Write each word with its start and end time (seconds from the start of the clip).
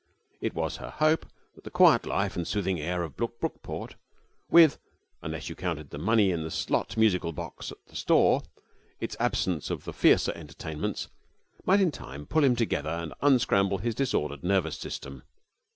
It 0.41 0.55
was 0.55 0.77
her 0.77 0.89
hope 0.89 1.27
that 1.53 1.63
the 1.63 1.69
quiet 1.69 2.07
life 2.07 2.35
and 2.35 2.47
soothing 2.47 2.79
air 2.79 3.03
of 3.03 3.15
Brookport, 3.15 3.93
with 4.49 4.79
unless 5.21 5.47
you 5.47 5.53
counted 5.55 5.91
the 5.91 5.99
money 5.99 6.31
in 6.31 6.41
the 6.41 6.49
slot 6.49 6.97
musical 6.97 7.31
box 7.31 7.71
at 7.71 7.85
the 7.85 7.95
store 7.95 8.41
its 8.99 9.15
absence 9.19 9.69
of 9.69 9.83
the 9.83 9.93
fiercer 9.93 10.31
excitements, 10.31 11.07
might 11.67 11.81
in 11.81 11.91
time 11.91 12.25
pull 12.25 12.43
him 12.43 12.55
together 12.55 12.89
and 12.89 13.13
unscramble 13.21 13.77
his 13.77 13.93
disordered 13.93 14.43
nervous 14.43 14.79
system. 14.79 15.21